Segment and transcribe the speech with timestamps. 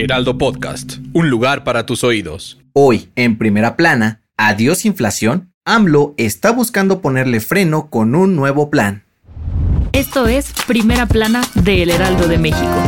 [0.00, 2.58] Heraldo Podcast, un lugar para tus oídos.
[2.72, 9.04] Hoy, en primera plana, adiós inflación, AMLO está buscando ponerle freno con un nuevo plan.
[9.92, 12.82] Esto es Primera Plana de El Heraldo de México.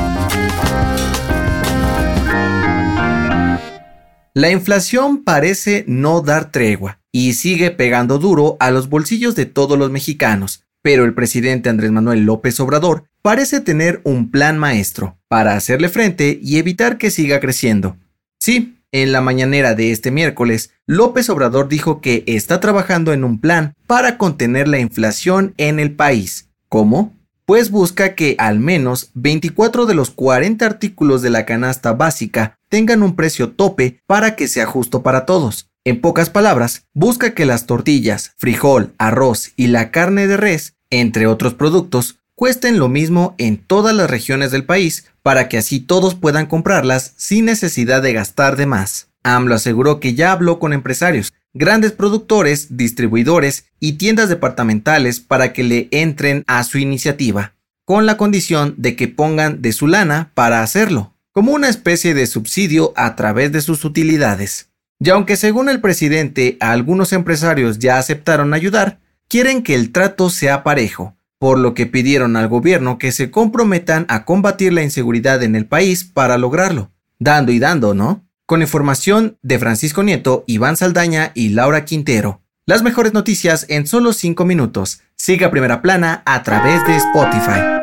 [4.32, 9.78] La inflación parece no dar tregua y sigue pegando duro a los bolsillos de todos
[9.78, 15.54] los mexicanos, pero el presidente Andrés Manuel López Obrador parece tener un plan maestro para
[15.54, 17.96] hacerle frente y evitar que siga creciendo.
[18.38, 23.40] Sí, en la mañanera de este miércoles, López Obrador dijo que está trabajando en un
[23.40, 26.50] plan para contener la inflación en el país.
[26.68, 27.14] ¿Cómo?
[27.46, 33.02] Pues busca que al menos 24 de los 40 artículos de la canasta básica tengan
[33.02, 35.71] un precio tope para que sea justo para todos.
[35.84, 41.26] En pocas palabras, busca que las tortillas, frijol, arroz y la carne de res, entre
[41.26, 46.14] otros productos, cuesten lo mismo en todas las regiones del país para que así todos
[46.14, 49.08] puedan comprarlas sin necesidad de gastar de más.
[49.24, 55.64] AMLO aseguró que ya habló con empresarios, grandes productores, distribuidores y tiendas departamentales para que
[55.64, 60.62] le entren a su iniciativa, con la condición de que pongan de su lana para
[60.62, 64.71] hacerlo, como una especie de subsidio a través de sus utilidades.
[65.04, 70.62] Y aunque según el presidente algunos empresarios ya aceptaron ayudar, quieren que el trato sea
[70.62, 75.56] parejo, por lo que pidieron al gobierno que se comprometan a combatir la inseguridad en
[75.56, 76.92] el país para lograrlo.
[77.18, 78.24] Dando y dando, ¿no?
[78.46, 82.40] Con información de Francisco Nieto, Iván Saldaña y Laura Quintero.
[82.64, 85.00] Las mejores noticias en solo 5 minutos.
[85.16, 87.81] Siga Primera Plana a través de Spotify.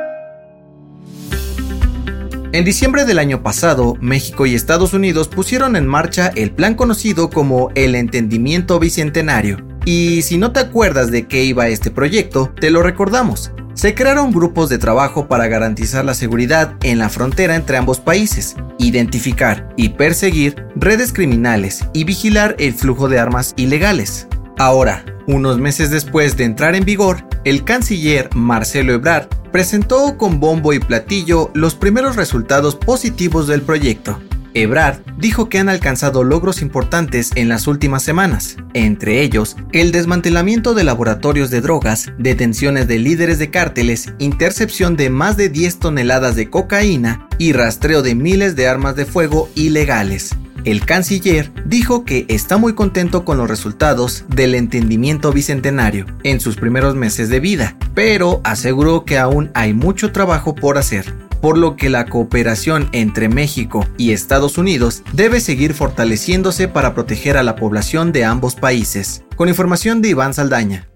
[2.51, 7.29] En diciembre del año pasado, México y Estados Unidos pusieron en marcha el plan conocido
[7.29, 9.57] como el Entendimiento Bicentenario.
[9.85, 13.51] Y si no te acuerdas de qué iba este proyecto, te lo recordamos.
[13.75, 18.55] Se crearon grupos de trabajo para garantizar la seguridad en la frontera entre ambos países,
[18.79, 24.27] identificar y perseguir redes criminales y vigilar el flujo de armas ilegales.
[24.57, 30.73] Ahora, unos meses después de entrar en vigor, el canciller Marcelo Ebrard presentó con bombo
[30.73, 34.19] y platillo los primeros resultados positivos del proyecto.
[34.53, 40.73] Ebrard dijo que han alcanzado logros importantes en las últimas semanas, entre ellos el desmantelamiento
[40.73, 46.35] de laboratorios de drogas, detenciones de líderes de cárteles, intercepción de más de 10 toneladas
[46.35, 50.35] de cocaína y rastreo de miles de armas de fuego ilegales.
[50.65, 56.57] El canciller dijo que está muy contento con los resultados del entendimiento bicentenario en sus
[56.57, 61.77] primeros meses de vida, pero aseguró que aún hay mucho trabajo por hacer, por lo
[61.77, 67.55] que la cooperación entre México y Estados Unidos debe seguir fortaleciéndose para proteger a la
[67.55, 69.23] población de ambos países.
[69.37, 70.89] Con información de Iván Saldaña.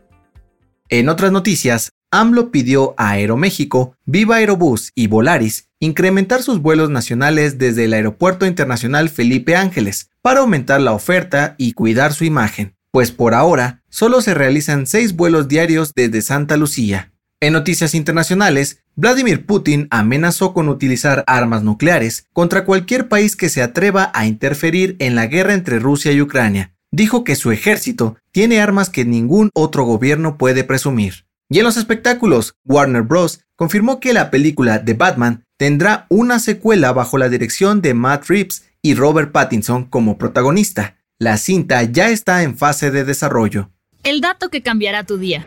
[0.90, 7.58] En otras noticias, AMLO pidió a Aeroméxico, Viva Aerobús y Volaris incrementar sus vuelos nacionales
[7.58, 13.12] desde el Aeropuerto Internacional Felipe Ángeles para aumentar la oferta y cuidar su imagen, pues
[13.12, 17.12] por ahora solo se realizan seis vuelos diarios desde Santa Lucía.
[17.40, 23.64] En noticias internacionales, Vladimir Putin amenazó con utilizar armas nucleares contra cualquier país que se
[23.64, 26.76] atreva a interferir en la guerra entre Rusia y Ucrania.
[26.92, 31.26] Dijo que su ejército tiene armas que ningún otro gobierno puede presumir.
[31.54, 33.42] Y en los espectáculos, Warner Bros.
[33.56, 38.64] confirmó que la película The Batman tendrá una secuela bajo la dirección de Matt Reeves
[38.82, 40.96] y Robert Pattinson como protagonista.
[41.20, 43.70] La cinta ya está en fase de desarrollo.
[44.04, 45.46] El dato que cambiará tu día.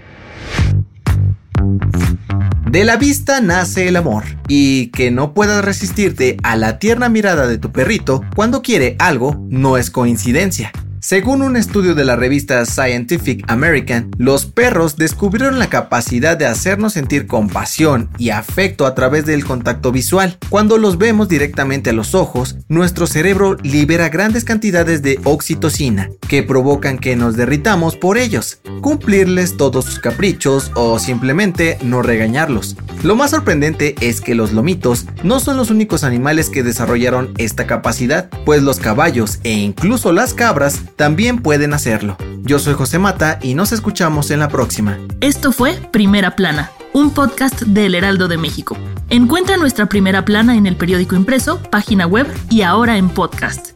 [2.71, 7.49] De la vista nace el amor, y que no puedas resistirte a la tierna mirada
[7.49, 10.71] de tu perrito cuando quiere algo no es coincidencia.
[11.09, 16.95] Según un estudio de la revista Scientific American, los perros descubrieron la capacidad de hacernos
[16.95, 20.37] sentir compasión y afecto a través del contacto visual.
[20.51, 26.43] Cuando los vemos directamente a los ojos, nuestro cerebro libera grandes cantidades de oxitocina, que
[26.43, 32.77] provocan que nos derritamos por ellos, cumplirles todos sus caprichos o simplemente no regañarlos.
[33.03, 37.67] Lo más sorprendente es que los lomitos no son los únicos animales que desarrollaron esta
[37.67, 42.17] capacidad, pues los caballos e incluso las cabras también pueden hacerlo.
[42.43, 44.99] Yo soy José Mata y nos escuchamos en la próxima.
[45.21, 48.77] Esto fue Primera Plana, un podcast del Heraldo de México.
[49.11, 53.76] Encuentra nuestra primera plana en el periódico impreso, página web y ahora en podcast.